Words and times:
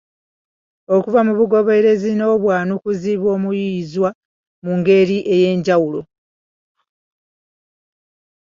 Okuva 0.95 1.19
ku 1.27 1.33
bugoberezi 1.39 2.09
n’obwanukuzi 2.15 3.11
bw’omuyiiyizwa 3.21 4.09
mu 4.63 4.71
ngeri 4.79 5.17
ey’enjawulo. 5.35 6.01